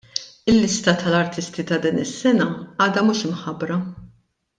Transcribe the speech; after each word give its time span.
Il-lista 0.49 0.91
tal-artisti 1.01 1.65
ta' 1.69 1.81
din 1.83 2.01
is-sena 2.05 2.47
għadha 2.87 3.05
mhux 3.05 3.23
imħabbra. 3.29 3.79